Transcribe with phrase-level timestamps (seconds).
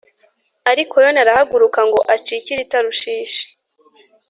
[0.71, 3.43] Ariko Yona arahaguruka ngo acikire i Tarushishi